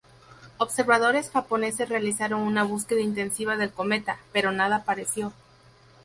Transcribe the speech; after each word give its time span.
Observadores 0.57 1.29
japoneses 1.29 1.87
realizaron 1.87 2.41
una 2.41 2.63
búsqueda 2.63 3.01
intensiva 3.01 3.55
del 3.55 3.69
cometa, 3.71 4.17
pero 4.33 4.51
nada 4.51 4.77
apareció. 4.77 5.31